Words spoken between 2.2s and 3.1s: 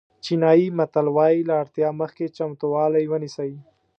چمتووالی